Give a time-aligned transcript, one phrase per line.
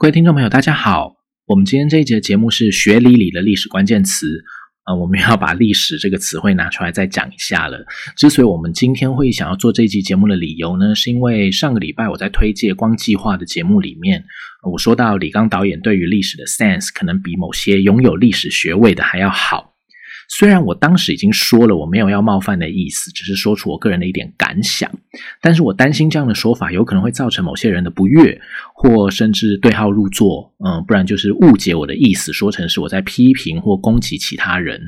[0.00, 1.16] 各位听众朋友，大家好。
[1.48, 4.44] 我们今天这一节节目是学理里的历史关键词，
[4.84, 7.84] 啊，我们要把历史这个词汇拿出来再讲一下了。
[8.16, 14.24] 之所以我们今天会想要做这一集节目的理由呢，是因为上个礼拜我在推介光计划的节目里面，
[14.70, 19.67] 我说到李刚导演对于历史的 sense 可能比某些拥有历史学位的还要好。
[20.28, 24.90] 虽然我当时已经说了我没有要冒犯的意思，只是说出我个人的一点感想，
[25.40, 28.38] 但是我担心这样的说法有可能会造成某些人的不悦，
[28.74, 34.80] 或甚至对号入座，嗯，不然就是误解我的意思，说成是我在批评或攻击其他人，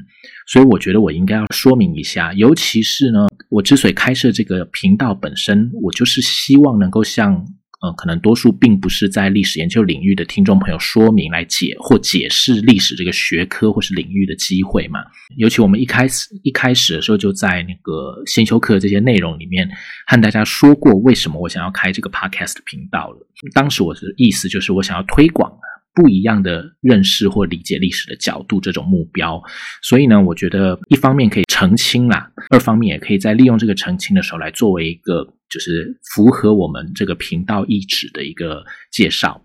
[0.47, 7.45] 所以我觉得我应该要说明一下，尤其是呢，我之所以开设这个频道本身，我就是希望能够像。
[7.81, 15.01] 呃，可能多数并不是在历史研究领域的听众朋友说明来解或解释历史这个学科或是领域的机会嘛。
[15.37, 19.67] 尤其我们一开始一开始的时候就在那个先修课这些内容里面
[20.07, 23.27] 和大家说过，为什么我想要开这个 podcast 频道了。
[23.55, 25.51] 当时我的意思就是我想要推广
[25.95, 29.43] 不一样的认识或理解历史的角度这种目标。
[29.83, 35.35] 所以呢，我觉得一方面可以澄清啦，二方面也可以在利用这个澄清的时候来作为一个。
[35.53, 39.45] 就是符合我们这个频道意志的一个介绍。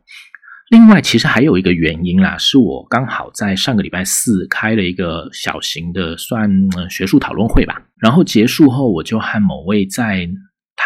[0.70, 6.48] 另外，其实还有一个原因啦，是我刚好在上个礼拜四开了一个小型的算
[6.92, 7.82] 学术讨论会吧。
[7.98, 10.30] 然后结束后，我就和某位在。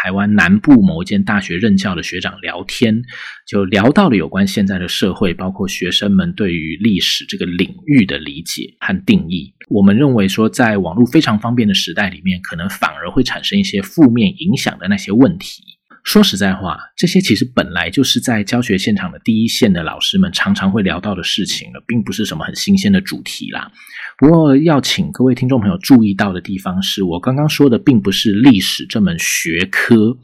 [0.02, 3.02] 台湾南部某一间大学任教的学长聊天，
[3.46, 9.52] 就聊到了有关现在的社会，包括学生们对于历史这个领域的理解和定义。
[9.68, 15.62] 我们认为说，在网络非常方便的时代里面，可能反而会产生一些负面影响的那些问题。
[16.02, 23.70] 说实在话，这些其实本来就是在教学现场的第一线的老师们常常会聊到的事情了，并不是什么很新鲜的主题啦。
[24.18, 30.16] 不过要请各位听众朋友注意到的地方是，我刚刚说的并不是历史这门学科，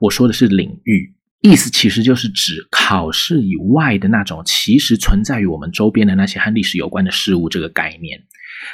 [0.00, 8.20] 我说的是领域，意思其实就是指考试以外的那种其实存在于我们周边的那些和历史有关的事物这个概念。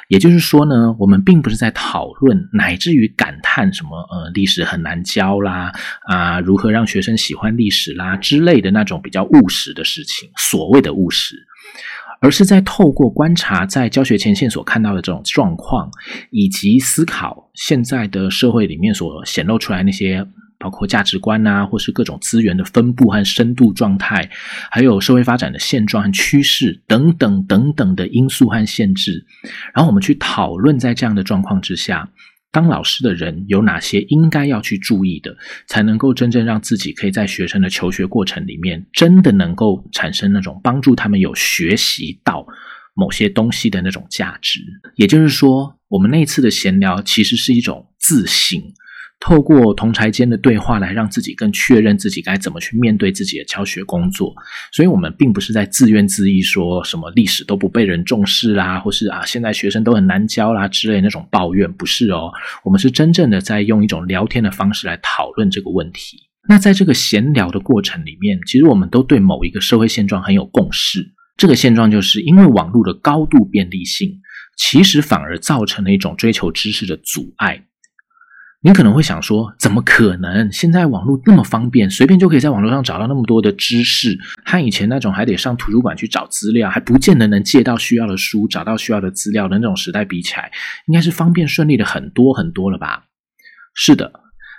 [0.08, 5.72] 也就是说呢，我们并不是在讨论，乃至于感看什么呃历史很难教啦
[6.02, 11.36] 啊，如何让学生喜欢历史啦之类的那种比较务实的事情，所谓的务实，
[12.20, 15.90] 而是在透过观察在教学前线所看到的这种状况，
[16.30, 20.26] 以及思考现在的社会里面所显露出来那些。
[20.58, 24.26] 包括价值观呐，或是各种资源的分布和深度状态，
[24.70, 29.22] 还有社会发展的现状和趋势等等等等的因素和限制。
[29.74, 32.08] 然后我们去讨论，在这样的状况之下，
[32.56, 35.36] 当老师的人有哪些应该要去注意的，
[35.66, 42.46] 才能够真正让自己可以在学生的求学过程里面，真的能够产生那种帮助他们有学习到
[42.94, 44.60] 某些东西的那种价值。
[44.94, 48.58] 也就是说，我们那次的闲聊其实是一种自省。
[49.18, 54.34] 透过同才间的对话来让自己更确认自己该怎么去面对自己的教学工作，
[54.72, 62.30] 所以我们并不是在自怨自艾，说什么历史都不被人重视啦，或是啊现在学生都很难教啦之类那种抱怨，不是哦，
[62.62, 66.18] 我们是真正的在用一种聊天的方式来讨论这个问题。
[66.48, 71.04] 那在这个闲聊的过程里面，其实我们都对某一个社会现状很有共识，
[71.36, 74.20] 这个现状就是因为网络的高度便利性，
[74.56, 77.64] 其实反而造成了一种追求知识的阻碍。
[78.66, 80.50] 你可能会想说，怎么可能？
[80.50, 90.50] 现在网络那么方便，随便就可以在网络上找到那么多的知识，和以前那种还得上图书馆去找资料，还不见得能借到需要的书、找到需要的资料的那种时代比起来，
[90.88, 93.04] 应该是方便顺利的很多很多了吧？
[93.72, 94.12] 是的，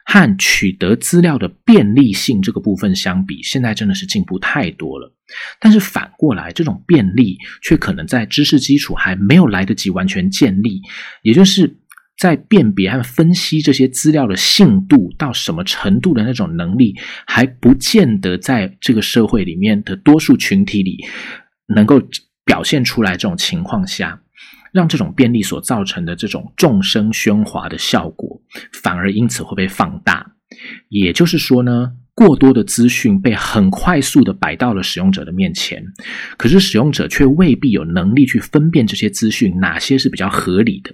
[0.05, 5.13] 和取得资料的便利性这个部分相比，现在真的是进步太多了。
[5.59, 10.81] 但是反过来，这种便利却可能在知识基础还没有来得及完全建立，
[11.23, 11.79] 也就是。
[12.17, 16.95] 在辨别和分析这些资料的信度到什么程度的那种能力，
[17.27, 20.97] 还不见得在这个社会里面的多数群体里
[21.75, 22.01] 能够
[22.43, 23.11] 表现出来。
[23.11, 24.19] 这种情况下，
[24.71, 28.41] 让这种便利所造成的这种众生喧哗的效果，
[28.73, 30.25] 反而因此会被放大。
[30.89, 31.91] 也就是说呢？
[32.17, 35.85] 过多的资讯被很快速的摆到了使用者的面前，
[36.35, 40.91] 可是使用者却未必有能力去分辨这些资讯哪些是比较合理的，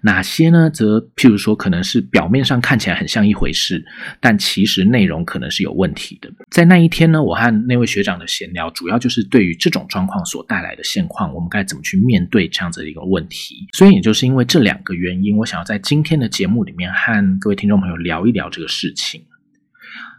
[0.00, 0.68] 哪些呢？
[0.68, 3.84] 则譬如说，可能是表面上看起来很像一回事，
[4.18, 6.28] 但其实内容可能是有问题的。
[6.50, 13.68] 在那一天呢，我和那位学长的闲聊，主要就是对于这种状况所带来的现况，我们该怎么去面对这样子的一个问题。
[13.74, 19.22] 所以，也就是因为这两个原因，我想要在今天的节目里面和各位听众朋友聊一聊这个事情。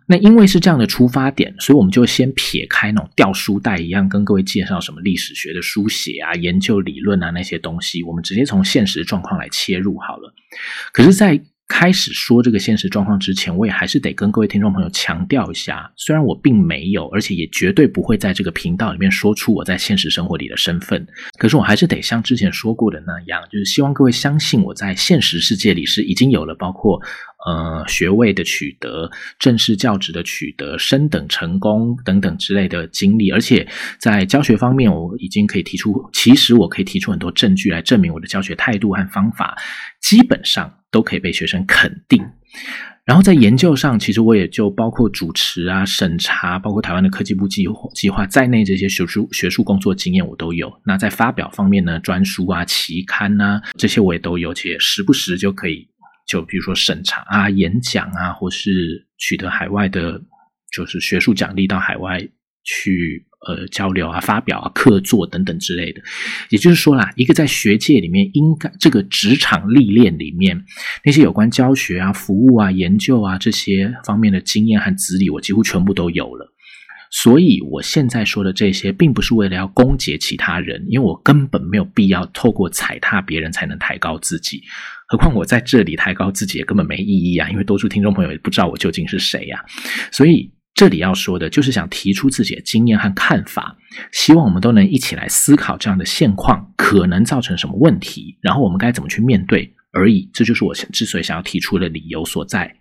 [0.08, 10.34] 那因为是这样的出发点，所以我们就先撇开那种掉书袋一样跟各位介绍什么历史学的书写啊、研究理论啊那些东西，我们直接从现实状况来切入好了。
[10.94, 21.08] 可是，在开始说这个现实状况之前，我也还是得跟各位听众朋友强调一下，虽然我并没有，而且也绝对不会在这个频道里面说出我在现实生活里的身份，
[21.40, 27.02] 可是我还是得像之前说过的那样，就是希望各位相信我在现实世界里是已经有了包括
[27.46, 29.10] 呃学位的取得、
[29.40, 33.68] 正式教职的取得、升等成功等等之类的经历，而且
[34.00, 39.56] 在教学方面，我已经可以提出，其实我可以提出很多证据来证明我的教学态度和方法，
[40.02, 40.74] 基本上。
[40.92, 42.24] 都可以被学生肯定，
[43.04, 50.72] 然后在研究上，其实我也就包括主持啊、审查，包括台湾的科技部计划计划在内，这些学术学术工作经验我都有。
[50.86, 55.86] 那在发表方面呢，专书啊、期刊啊这些我也都有，且时不时就可以，
[56.28, 60.22] 就比如说审查啊、演讲啊，或是取得海外的，
[60.72, 62.20] 就是学术奖励到海外
[62.64, 63.26] 去。
[63.48, 66.02] 呃，交流啊，发表啊，客座等等之类的，
[66.50, 70.66] 也就是说啦，一个在学界里面应该这个职场历练里面
[71.04, 76.52] 那些有关教学啊、服务啊、研究啊这些方面的经验和资历，我几乎全部都有了。
[77.24, 84.62] 所以我现在说的这些，并不是为了要攻击其他人，因为我根本没有必要透过踩踏别人才能抬高自己。
[85.08, 89.64] 何况我在这里抬高自己也根本没意义啊，因为多数听众朋友也不知道我究竟是谁呀，
[90.12, 90.52] 所以。
[90.76, 93.78] 这里要说的就是想提出自己的经验和看法，
[94.12, 100.30] 希望我们都能一起来思考这样的现况可能造成什么问题，然后我们该怎么去面对而已。
[100.34, 102.76] 这就是我之所以想要提出的理由所在。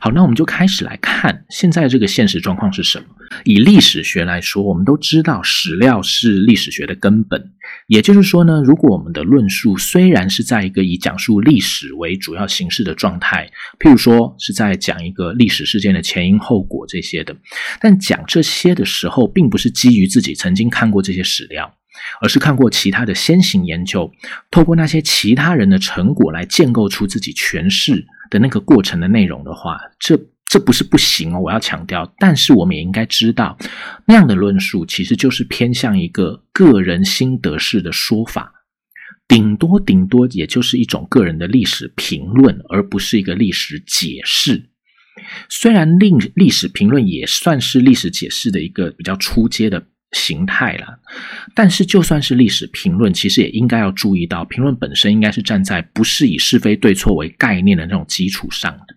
[0.00, 3.04] 好，那我们就开始来看现在这个现实状况是什么。
[3.44, 7.52] 以历史学来说，我们都知道史料是历史学的根本。
[7.88, 17.36] 也就是说呢，如果我们的论述虽然是在一个以讲述历史为主要形式的状态，譬如说是在讲一个历史事件的前因后果这些的，
[17.80, 21.74] 但讲这些的时候，并不是基于自己曾经看过这些史料，
[22.22, 24.10] 而是看过其他的先行研究，
[24.50, 28.06] 透过那些其他人的成果来建构出自己诠释。
[28.30, 32.10] 的那个过程的内容的话，这这不是不行哦，我要强调。
[32.18, 33.56] 但是我们也应该知道，
[34.06, 38.52] 那样的论述其实就是偏向一个个人心得式的说法，
[39.26, 44.70] 顶多顶多也就是一种个人的历史评论，而不是一个历史解释。
[45.48, 49.86] 虽然历历史评论也算是历史解释的一个比较初阶的。
[50.16, 50.98] 形态了，
[51.54, 58.96] 但是就算是历史评论，其实也应该要注意到，评论本身应该是站在不是以是非对错为概念的那种基础上的，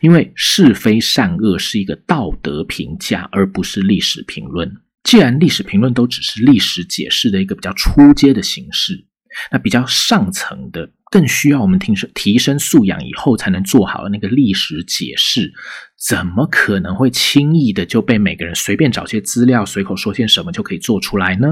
[0.00, 4.74] 因为是非善恶是一个道德评价，而不是历史评论。
[5.02, 9.04] 既然历史评论都只是历史解释的一个比较初阶的形式，
[9.50, 10.88] 那比较上层的。
[11.10, 15.52] 更需要我们提升提升素养以后才能做好的那个历史解释，
[15.96, 21.46] 怎么可能会轻易的就被每个人随便找些资料随口说些什么就可以做出来呢？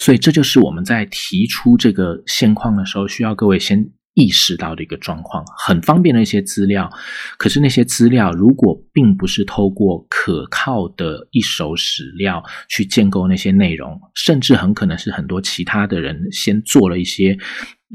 [0.00, 3.88] 所以这就是我们在提出这个现况的时候，需要各位先。
[4.16, 6.90] 意识到的一个状况，很方便的一些资料，
[7.36, 17.36] 可是那些资料如果并不是透过可靠的一手史料去建构那些内容，甚至很可能是很多其他的人先做了一些，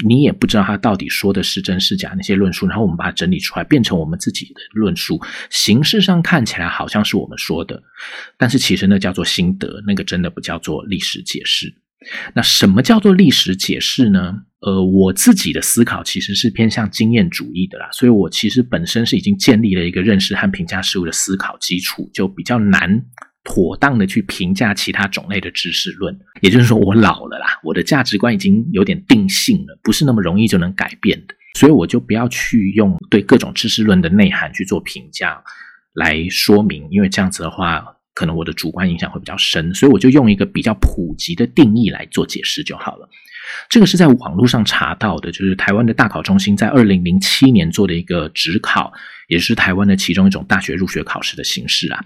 [0.06, 5.20] 你也不知道他到底说的是真是假那些论述，然后我们把它整理出来变成我们自己的论述，
[5.50, 7.82] 形式上看起来好像是我们说的，
[8.38, 11.81] 但是其实那叫做心得，那个真的不叫做历史解释。
[12.34, 14.34] 那什么叫做历史解释呢？
[14.62, 23.04] 呃，我自己的思考其实是偏向经验主义的啦，所以我其实本身是已经建立了一个认识和评价事物的思考基础，就比较难
[23.44, 26.16] 妥当的去评价其他种类的知识论。
[26.42, 35.42] 也就是说，我老了啦，我的价值观已经有点定性了，不是那么容易就能改变的，所以我就不要去用对各种知识论的内涵去做评价
[35.94, 37.84] 来说明，因为这样子的话。
[38.14, 43.10] 可能我的主观影响会比较深，所以我就用一个比较普及的定义来做解释就好了。
[43.70, 48.92] 这个是在网络上查到的，就是台湾的大考中心在二零零七年做的一个职考，
[49.28, 52.00] 也是台湾的其中一种大学入学考试的形式啊。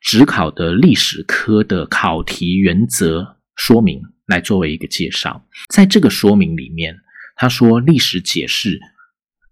[0.00, 6.96] 职考的历史科的考题原则说明来作为一个介绍，在这个说明里面，
[7.36, 8.80] 他说历史解释，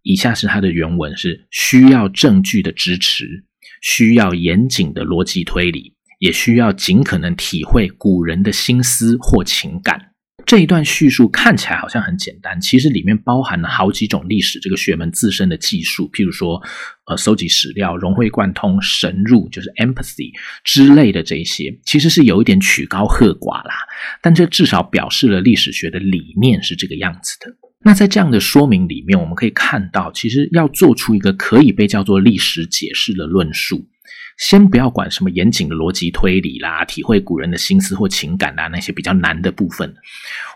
[0.02, 3.44] 以下是他的原文是需要证据的支持。
[3.80, 10.12] 需要严谨的逻辑推理，也需要尽可能体会古人的心思或情感。
[10.46, 16.58] 这一段叙述看起来好像很简单，其实里面包含了好几种历史这个学门自身的技术，譬如说，
[17.06, 20.30] 呃，搜集史料、融会贯通、深入，就是 empathy
[20.64, 23.74] 之类的这些，其实是有一点曲高和寡啦。
[24.22, 27.67] 但这至少表示了历史学的理念是这个样子的。
[27.84, 33.86] 那在这样的说明里面，我们可以看到，其实要做出一个可以被叫做历史解释的论述，
[34.36, 39.94] 先不要管什么严谨的逻辑推理啦，体会古人的心思或情感啦，那些比较难的部分，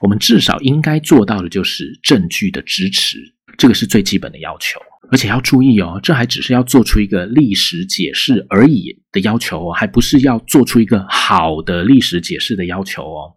[0.02, 3.19] 我们至少应该做到的就是证据的支持，
[3.57, 4.81] 这个是最基本的要求。
[5.11, 13.35] 而且要注意哦，这还只是要做出一个历史解释而已的要求哦，还不是要做出一个好的历史解释的要求哦。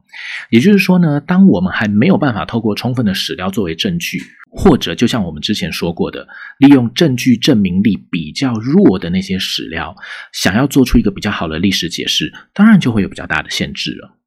[0.52, 4.18] 也就是说呢，当我们还没有办法透过充分的史料作为证据，
[4.50, 6.26] 或者就像我们之前说过的，
[6.60, 9.94] 利用证据证明力比较弱的那些史料，
[10.32, 14.18] 想要做出一个比较好的历史解释，当然就会有比较大的限制了。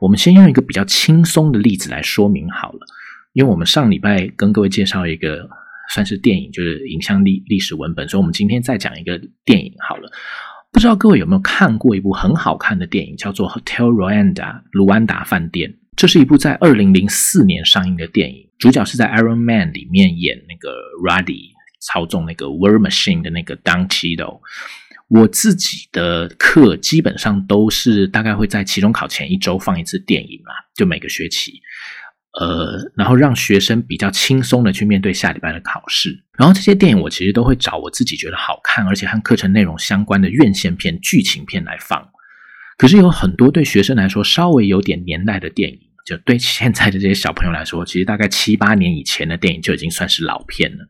[0.00, 2.80] 我们先用一个比较轻松的例子来说明好了，
[3.32, 5.48] 因为我们上礼拜跟各位介绍一个
[5.94, 10.10] 算是电影，就是影像历历史文本，所以我们今天再讲一个电影好了。
[10.72, 14.34] 不知道各位有没有看过一部很好看的电影，叫做《Hotel Rwanda》
[14.70, 15.74] 卢安达饭店。
[15.96, 20.70] 这是一部在二零零四年上映的电影，主角是在《Iron Man》里面演那个
[21.04, 24.40] Ruddy 操纵那个 War Machine 的那个 Don Cheadle。
[25.08, 31.60] 我自己的课基本上都是大概会在期中考前一周放一次电影嘛，就每个学期。
[32.38, 36.22] 呃，然后让学生比较轻松的去面对下礼拜的考试。
[36.38, 42.08] 然后这些电影我其实都会找我自己觉得好看，而且和课程内容相关的院线片、剧情片来放。
[42.78, 50.88] 可是有很多对学生来说稍微有点年代的电影，就对现在的这些小朋友来说，其实大概七八年以前的电影就已经算是老片了。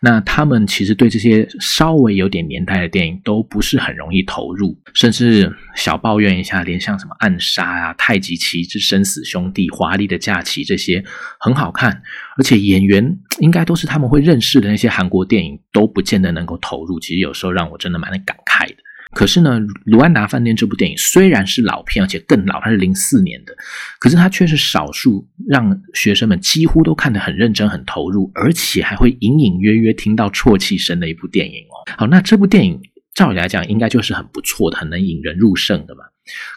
[0.00, 11.04] 那他们其实对这些稍微有点年代的电影都不是很容易投入，甚至小抱怨一下，连像什么《暗杀》啊、《太极旗之生死兄弟》、《华丽的假期》这些
[11.40, 12.02] 很好看，
[12.36, 16.98] 而且演员应该都是他们会认识的那些韩国电影，都不见得能够投入。
[17.00, 18.76] 其实有时候让我真的蛮感慨的。
[19.12, 23.54] 可是呢，《卢安达饭店》这部电影虽然是老片，而且更老，它是零四年的，
[23.98, 31.90] 可是它却是少数让学生们几乎都看得很认真、很投入，而且还会隐隐约约听到啜泣声的一部电影哦。
[31.96, 32.80] 好，那这部电影
[33.14, 36.04] 照理来讲，应该就是很不错的，很能引人入胜的嘛。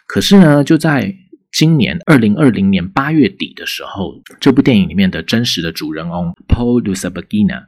[0.06, 1.14] 可是呢，就在
[1.50, 7.64] 今年二零二零年八月底的时候，这部电影里面的真实的主人翁 Paul Lusabagina，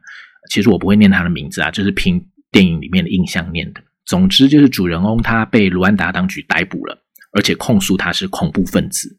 [0.51, 3.81] 其实我不会念他的名字啊，就是凭电影里面的印象念的。
[4.07, 6.99] 总之就是主人翁他被卢安达当局逮捕了，
[7.33, 9.19] 而且控诉他是恐怖分子。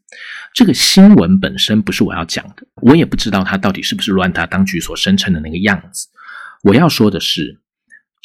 [0.54, 6.08] 这个新闻本身不是我要讲的，我也不知道他到底是不是卢安达当局所声称的那个样子。
[6.64, 7.62] 我要说的是。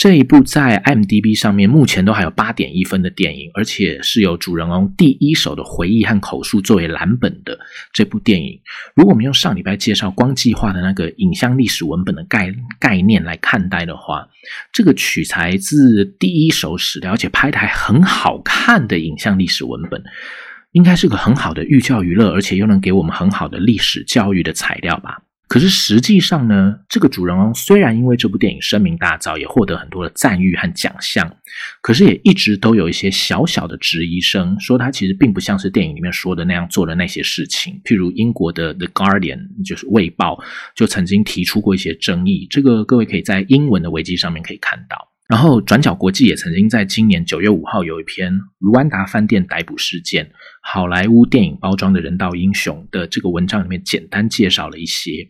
[0.00, 7.58] 这一部在 m d b 上面目前都还有八点一分的电影，而且是由主人翁第一手的回忆和口述作为蓝本的
[7.92, 8.58] 这部电影。
[8.94, 14.26] 如果我们用上礼拜介绍光计划的那个影像历史文本的概概念来看待的话，
[14.72, 20.02] 这个取材自第一手史料，而且拍的还很好看的影像历史文本，
[20.72, 25.24] 应该是个很好的寓教于乐，而且又能给我们很好的历史教育的材料吧。
[25.50, 31.28] 可是实际上呢，这个主人翁虽然因为这部电影声名大噪，也获得很多的赞誉和奖项，
[31.82, 37.80] 可是也一直都有一些小小的质疑声，说他其实并不像是电影里面说的那样做的那些事情。
[37.84, 40.36] 譬如英国的《The Guardian》就是《卫报》
[40.76, 45.08] 就曾经提出过一些争议，这个各位可以在英文的维基上面可以看到。
[45.30, 50.28] 然后转角国际也曾经在今年九月五号有一篇卢安达饭店逮捕事件，
[50.60, 55.28] 好莱坞电影包装的人道英雄的这个文章里面简单介绍了一些。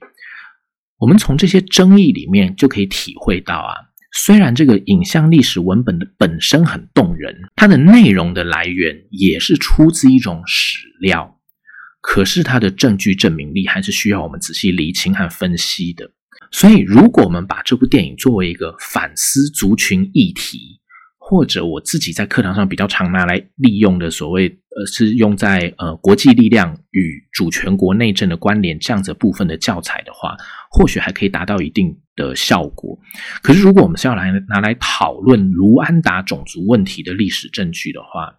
[0.98, 3.74] 我们从这些争议里面就可以体会到啊，
[4.14, 11.38] 虽然这个影像历史文本的本身很动人，它的内容的来源也是出自一种史料，
[12.00, 16.10] 可是它的证据证明力还是需要我们仔细厘清和分析的。
[16.50, 20.80] 所以，如果我们把这部电影作为一个反思族群议题，
[21.18, 30.36] 或者我自己在课堂上比较常拿来利用的所谓呃，是用在呃国际力量与主权国内政的关联这样子部分的教材的话，
[30.72, 32.98] 或许还可以达到一定的效果。
[33.42, 38.34] 可是，如果我们是要来拿来讨论卢安达种族问题的历史证据的话，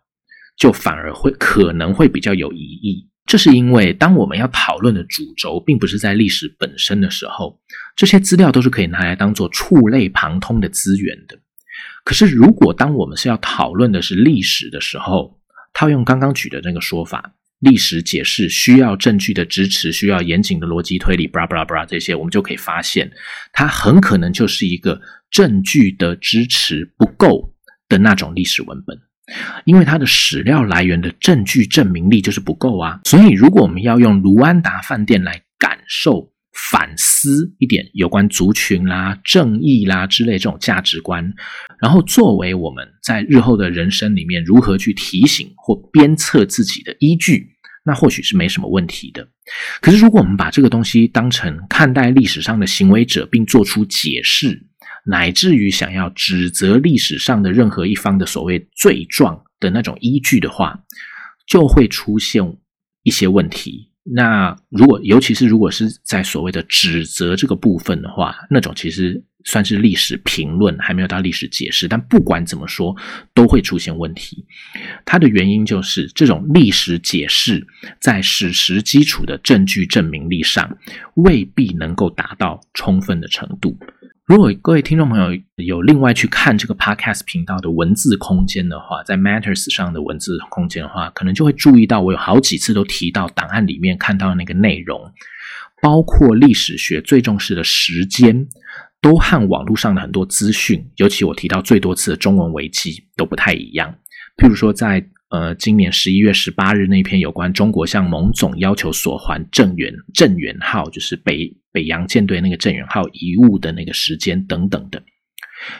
[0.58, 3.08] 就反而会可能会比较有疑义。
[3.32, 7.58] 这是因为，当我们要讨论的主轴并不是在历史本身的时候，
[7.96, 11.40] 这些资料都是可以拿来当做触类旁通的资源的。
[12.04, 15.40] 可是，如果当我们是要讨论的是历史的时候，
[15.72, 23.10] 套用刚刚举的那个说法，历史解释需要证据的支持，需要严谨的逻辑推理，布拉布拉布拉这些，我们就可以发现，
[23.54, 27.54] 它很可能就是一个证据的支持不够
[27.88, 29.00] 的那种历史文本。
[29.66, 41.34] 因为它的史料来源的证据证明力就是不够啊，所以如果我们要用卢安达饭店来感受、反思一点有关族群啦、正义啦之类这种价值观，
[41.82, 47.51] 然后作为我们在日后的人生里面如何去提醒或鞭策自己的依据，
[47.86, 49.25] 那或许是没什么问题的。
[49.82, 54.68] 可是如果我们把这个东西当成看待历史上的行为者，并做出解释。
[55.05, 60.79] 乃至于想要指责历史上的任何一方的所谓罪状的那种依据的话，
[61.48, 62.43] 就会出现
[63.03, 63.89] 一些问题。
[64.03, 71.88] 那如果尤其是如果是在所谓的指责这个部分的话，那种其实算是历史评论，还没有到历史解释。
[71.88, 72.96] 但不管怎么说，
[73.36, 74.43] 都会出现问题。
[75.05, 77.65] 它的原因就是这种历史解释
[78.00, 80.77] 在史实基础的证据证明力上，
[81.13, 83.77] 未必能够达到充分的程度。
[84.32, 95.12] 如果各位听众朋友有另外去看这个 podcast 频道的文字空间的话，在 Matters 上的文字空间的话，可能就会注意到我有好几次都提到档案里面看到的那个内容，
[95.82, 98.48] 包括历史学最重视的时间，
[99.02, 103.94] 都和网络上的很多资讯，尤其我提到最多次的中文维基都不太一样。
[104.38, 111.58] 譬如说，在呃今年十一月十八日那篇有关中国向蒙总要求索还郑元郑元号，就是北。
[111.74, 115.02] 北洋舰队那个郑元号遗物的那个时间等等的，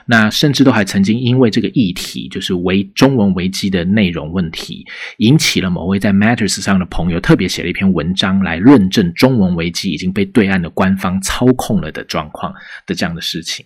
[0.06, 4.86] 那甚至都还曾经因为这个议题，就是维中文维基的内容问题，
[5.18, 12.54] 引起了某位在 Matters 上的朋友特别写了一篇文章来论证中文维基已经被对岸的官方操控了的状况
[12.88, 13.66] 的这样的事情。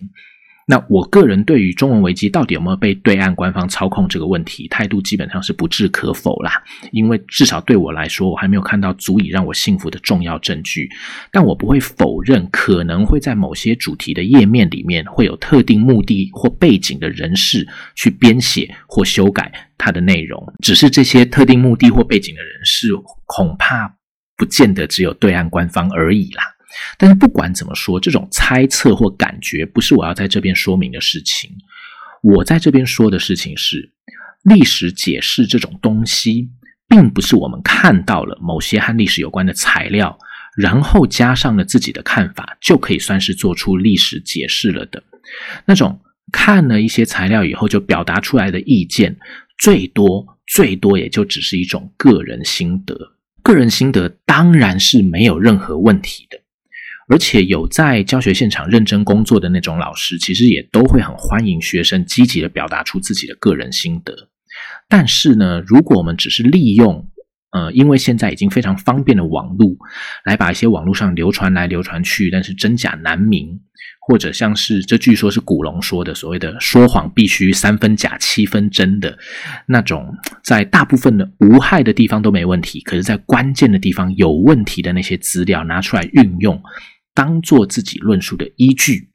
[0.68, 6.60] 那我个人对于中文危机到底有没有被对岸官方操控这个问题，态度基本上是不置可否啦。
[6.90, 10.90] 因为至少对我来说，我还没有看到足以让我信服的重要证据。
[11.30, 20.52] 但我不会否认，可能会在某些主题的页面里面，会有特定目的或背景的人士去编写或修改它的内容。
[20.60, 22.88] 只是这些特定目的或背景的人士，
[23.24, 23.94] 恐怕
[24.36, 26.42] 不见得只有对岸官方而已啦。
[26.98, 31.50] 但是不管怎么说，这种猜测或感觉不是我要在这边说明的事情。
[32.22, 33.92] 我在这边说的事情是，
[34.42, 36.48] 历史解释这种东西，
[36.88, 40.18] 并不是我们看到了某些和历史有关的材料，
[40.56, 45.02] 然后加上了自己的看法，就可以算是做出历史解释了的。
[45.66, 46.00] 那种
[46.32, 49.16] 看了一些材料以后就表达出来的意见，
[49.58, 52.96] 最多最多也就只是一种个人心得。
[53.42, 56.38] 个人心得当然是没有任何问题的。
[57.08, 64.12] 而且有在教学现场认真工作的那种老师，其实也都会很欢迎学生积极的表达出自己的个人心得。
[64.88, 67.08] 但是呢，如果我们只是利用，
[67.52, 69.76] 呃，因为现在已经非常方便的网络，
[70.24, 73.60] 来把一些网络上流传来流传去，但是真假难明，
[74.08, 79.16] 或者像是这据说是古龙说的所谓的说谎必须三分假七分真的
[79.66, 86.60] 那种，在大部分的无害的地方都没问题，可是，在关键的地方有问题的那些资料拿出来运用。
[87.16, 89.08] 当做自己论述的依据，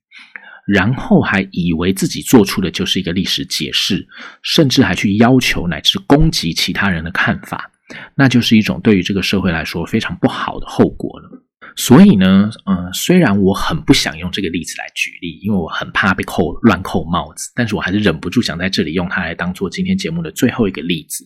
[0.66, 4.08] 然后还以为自己做出的就是一个历史解释，
[4.42, 7.70] 甚至还去要求乃至攻击其他人的看法，
[8.16, 11.46] 那就是一种对于这个社会来说非常不好的后果了。
[11.76, 21.26] 所以呢，嗯，虽然我很不想用这个例子来举例，因为我很怕被扣乱扣帽子，但是我还是忍不住想在这里用它来当做今天节目的最后一个例子，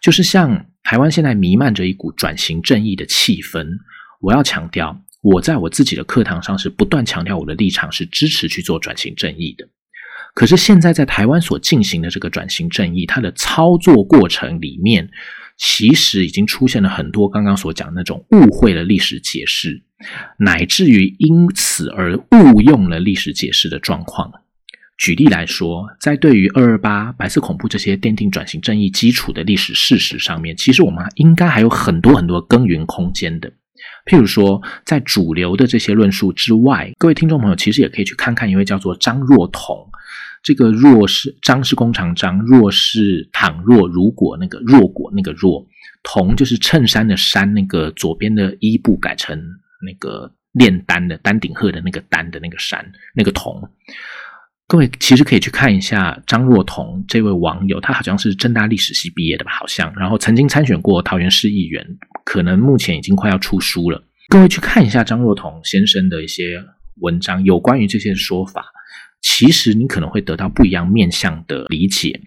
[0.00, 3.66] 就是像台湾现在弥漫着一股转型正义的气氛，
[4.20, 5.00] 我要强调。
[5.24, 9.66] 我在我自己的课堂上是不断强调我的立场是支持去做转型正义的，
[10.34, 15.08] 可是现在在台湾所进行的这个转型正义，它的操作过程里面，
[15.56, 19.82] 其实已经出现了很多刚刚所讲的那种误会了历史解释，
[20.40, 24.30] 乃至于因此而误用了历史解释的状况。
[24.98, 33.50] 举例来说，在对于二二八白色恐怖这些奠定转型正义基础的历史事实上面，其实我们应该还有很多很多耕耘空间的。
[34.06, 39.76] 譬如说，在主流的这些论述之外，各位听众朋友其实也可以去看看一位叫做张若彤。
[40.42, 45.66] 这个“若”是张是弓长张，若是倘若如果那个若果那个若，
[46.02, 49.42] 彤就是衬衫的衫，那个左边的衣部改成
[49.86, 53.66] 那个炼丹的丹顶鹤的那个丹的那个山，那个彤。
[54.66, 59.52] 各位其实可以去看一下张若彤这位网友，他好像是正大历史系毕业的吧？
[59.52, 61.82] 好像，然后曾经参选过桃园市议员，
[62.24, 64.02] 可能目前已经快要出书了。
[64.28, 66.64] 各位去看一下张若彤先生的一些
[67.00, 68.64] 文章，有关于这些说法，
[69.20, 72.20] 其实你可能会得到不一样面向的理解。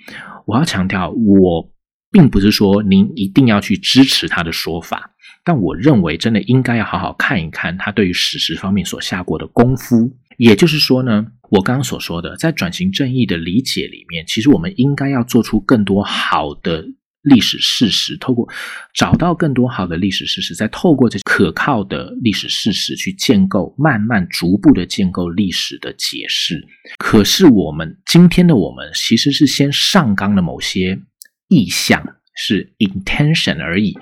[0.46, 1.72] 我要强调，我
[2.12, 5.12] 并不是说您一定要去支持他的说法，
[5.44, 10.12] 但我认为真的应该要好好看一看他对于史实方面所下过的功夫。
[10.38, 11.28] 也就是说呢。
[11.50, 16.86] 我刚刚所说的，在转型正义的理解里面，其实我们应该要做出更多好的
[17.24, 18.48] 历史事实，透过
[18.94, 26.66] 找到更多好的历史事实，再透过这可靠的历史事实去建构，慢慢逐步的建构历史的解释。
[26.98, 30.98] 可是我们今天的我们，其实是先上纲的某些
[31.50, 32.02] 意向，
[32.36, 33.98] 是 intention 而已。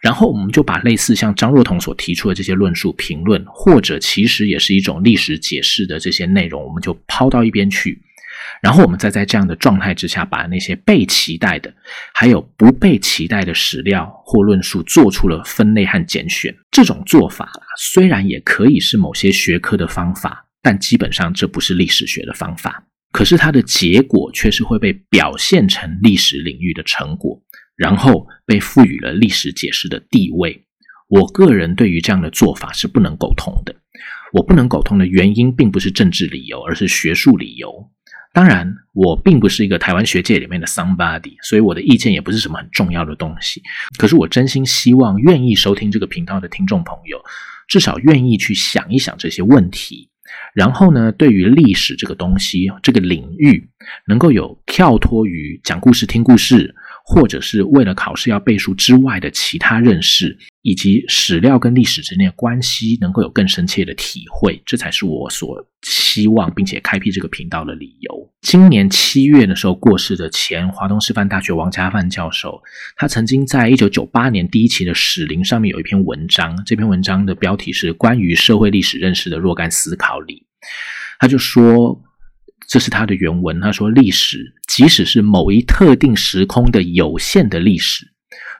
[0.00, 8.02] 然后我们就把类似像张若彤所提出的这些论述评论，或者其实也是一种历史解释的这些内容，我们就抛到一边去。
[8.60, 11.72] 然后我们再在这样的状态之下，把那些被期待的，
[12.14, 16.54] 还有不被期待的史料或论述做出了分类和拣选。
[16.70, 22.84] 这种做法虽然也可以是某些学科的方法，但基本上这不是历史学的方法。
[23.12, 27.42] 可是它的结果却是会被表现成历史领域的成果，
[27.76, 30.64] 然后被赋予了历史解释的地位。
[31.08, 33.76] 我个人对于这样的做法是不能苟同的。
[34.32, 37.90] 我不能苟同的原因，并不是政治理由，而是学术理由。
[38.32, 43.62] 当然，我并不是一个台湾学界里面的 somebody，所以我的意见也不是什么很重要的东西。
[43.98, 47.22] 可是，我真心希望愿意收听这个频道的听众朋友，
[47.68, 50.08] 至少愿意去想一想这些问题。
[50.54, 53.68] 然后呢，对于历史这个东西，这个领域，
[54.06, 56.74] 能够有跳脱于讲故事、听故事。
[57.04, 68.32] 或者是为了考试要背书之外的其他认识，以及史料跟历史之间的关系，能够有更深切的体会，这才是我所希望并且开辟这个频道的理由。
[68.42, 72.62] 今年七月的时候过世的前华东师范大学王家范教授，
[72.96, 80.46] 他曾经在一九九八年第一期的《史林》上面有一篇文章，这篇文章的标题是《关于社会历史认识的若干思考》里，
[81.18, 82.00] 他就说。
[82.68, 83.60] 这是他的原文。
[83.60, 88.06] 他说：“历史，即使是某一特定时空的有限的历史，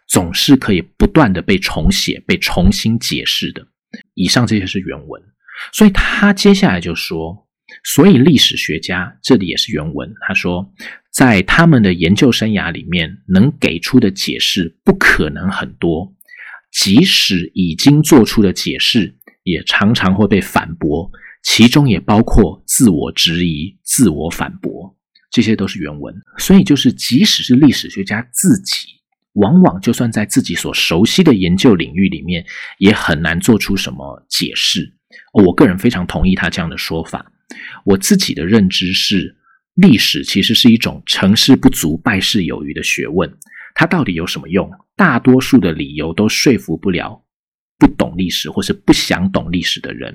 [0.08, 3.66] 总是可以不断的被重写、被重新解释的。”
[4.14, 5.22] 以上这些是原文。
[5.72, 7.46] 所以他接下来就说
[7.84, 10.12] ：“所以历史学家这里也是原文。
[10.26, 10.72] 他说，
[11.12, 16.12] 在他们的研究生涯里面，能给出的解释不可能很多，
[16.72, 21.10] 即使已经做出的解释，也常常会被反驳。”
[21.42, 24.96] 其中也包括自我质疑、自我反驳，
[25.30, 26.14] 这些都是原文。
[26.38, 28.86] 所以，就是即使是历史学家自己，
[29.34, 32.44] 往往就算在自己所熟悉的研究领域里面，
[32.78, 34.94] 也很难做出什么解释。
[35.32, 37.30] 我个人非常同意他这样的说法。
[37.84, 39.36] 我自己的认知是，
[39.74, 43.30] 历史其实是一种成事不足败事有余的学问。
[43.74, 44.70] 它到底有什么用？
[44.96, 47.24] 大多数的理由都说服不了。
[47.78, 50.14] 不懂历史或是不想懂历史的人，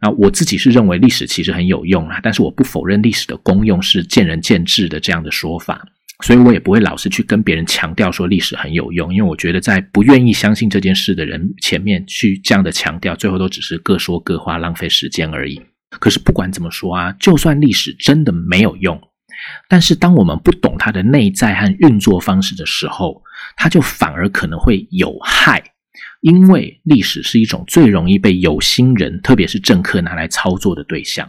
[0.00, 5.82] 那我自己是认为历史其实很有用啊，但是我不否认历史的功用是见仁见智的这样的说法，
[6.24, 15.60] 所以我也不会老是去跟别人强调说历史很有用，因为我觉得在不愿意相信这件事的人前面去这样的强调，最后都只是各说各话，浪费时间而已。
[16.00, 19.00] 可是不管怎么说啊，就算历史真的没有用，
[19.68, 23.22] 但是当我们不懂它的内在和运作方式的时候，
[23.56, 25.62] 它就反而可能会有害。
[26.22, 31.28] 因为历史是一种最容易被有心人，特别是政客拿来操作的对象。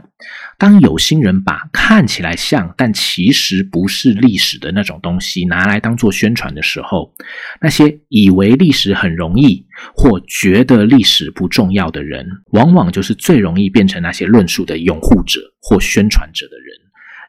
[0.59, 7.11] 当有心人把看起来像但其实不是历史的那种东西拿来当做宣传的时候，
[7.59, 16.77] 那些以为历史很容易或觉得历史不重要的人，往往就是最容易变成那些论述的拥护者或宣传者的人，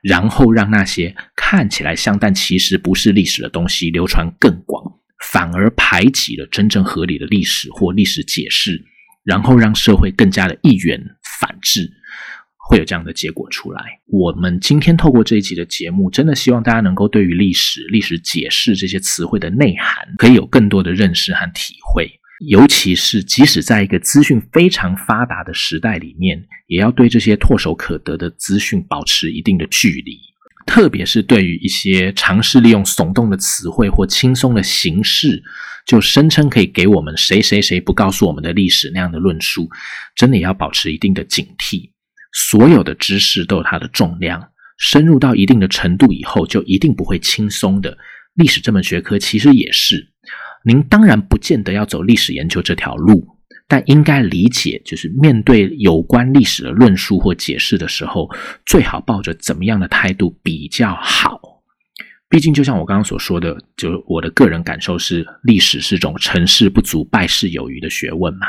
[0.02, 4.84] 然后让那些看起来像但其实不是历史的东西流传更广。
[5.34, 8.80] 反而排挤了真正合理的历史或历史解释，
[9.24, 11.04] 然后让社会更加的一元
[11.40, 11.90] 反制，
[12.68, 13.82] 会有这样的结果出来。
[14.06, 22.08] 我们今天透过这一集的节目，真的希望大家能够对于历史、历史解释这些词汇的内涵，可以有更多的认识和体会。
[22.48, 30.16] 尤其是即使在一个资讯非常发达的时代里面，也要对这些唾手可得的资讯保持一定的距离。
[30.66, 35.42] 特别是对于一些尝试利用耸动的词汇或轻松的形式，
[35.86, 39.68] 就声称可以给我们谁谁谁不告诉我们的历史那样的论述，
[40.16, 41.90] 真的也要保持一定的警惕。
[42.32, 44.42] 所有的知识都有它的重量，
[44.78, 47.96] 深入到一定的程度以后，就一定不会轻松的。
[48.34, 50.08] 历史这门学科其实也是，
[50.64, 53.33] 您当然不见得要走历史研究这条路。
[53.74, 58.30] 但应该理解，就是面对有关历史的论述或解释的时候，
[58.64, 61.40] 最好抱着怎么样的态度比较好。
[62.28, 68.46] 毕竟，就像我刚刚所说的，就我的个人感受是，历史是种成事不足败事有余的学问嘛。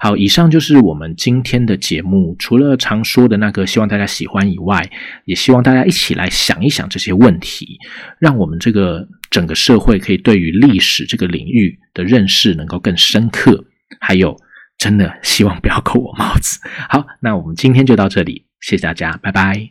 [0.00, 2.34] 好，以上就是我们今天的节目。
[2.36, 4.90] 除了常说的那个希望大家喜欢以外，
[5.24, 7.78] 也希望大家一起来想一想这些问题，
[8.18, 13.64] 让我们这个整个社会可以对于历史这个领域的认识能够更深刻。
[14.00, 14.36] 还有，
[14.78, 16.60] 真的希望不要扣我帽子。
[16.88, 19.70] 好，那我们今天就到这里，谢谢大家，拜拜。